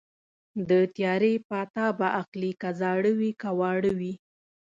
د 0.69 0.71
تیارې 0.95 1.33
پاتا 1.49 1.85
به 1.99 2.07
اخلي 2.21 2.51
که 2.61 2.69
زاړه 2.79 3.11
وي 3.19 3.31
که 3.41 3.49
واړه 3.59 3.91
وي 3.99 4.13